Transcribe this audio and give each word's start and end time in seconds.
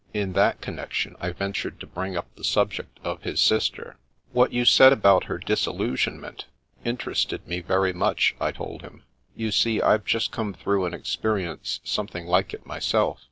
In 0.15 0.33
that 0.33 0.61
connection, 0.61 1.15
I 1.19 1.29
ventured 1.31 1.79
to 1.79 1.85
bring 1.85 2.17
up 2.17 2.25
the 2.33 2.43
subject 2.43 2.99
of 3.03 3.21
his 3.21 3.39
sister. 3.39 3.97
What 4.31 4.51
you 4.51 4.65
said 4.65 4.91
about 4.91 5.25
her 5.25 5.37
disillusionment 5.37 6.45
in 6.83 6.97
terested 6.97 7.45
me 7.45 7.59
very 7.61 7.93
much," 7.93 8.33
I 8.41 8.51
told 8.51 8.81
him. 8.81 9.03
*' 9.19 9.35
You 9.35 9.51
see, 9.51 9.79
I've 9.79 10.03
just 10.05 10.31
come 10.31 10.55
through 10.55 10.85
an 10.87 10.95
experience 10.95 11.81
something 11.83 12.25
like 12.25 12.51
it 12.51 12.65
myself. 12.65 13.19